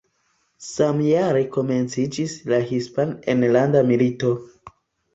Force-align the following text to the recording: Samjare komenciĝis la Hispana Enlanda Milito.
Samjare 0.67 1.43
komenciĝis 1.59 2.35
la 2.55 2.61
Hispana 2.73 3.23
Enlanda 3.37 3.89
Milito. 3.95 4.37